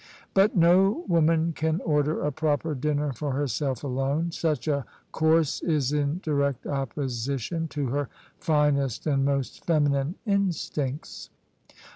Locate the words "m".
5.93-6.19